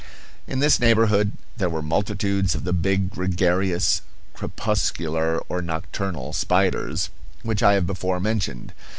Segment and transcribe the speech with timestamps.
[0.47, 4.01] In this neighborhood there were multitudes of the big, gregarious,
[4.33, 7.11] crepuscular or nocturnal spiders
[7.43, 8.73] which I have before mentioned.